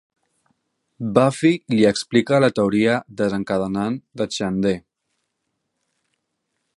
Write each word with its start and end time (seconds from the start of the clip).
Buffy 1.17 1.51
li 1.73 1.85
explica 1.89 2.39
la 2.45 2.49
teoria 2.59 2.97
desencadenant 3.23 4.01
de 4.23 4.29
Xander. 4.39 4.75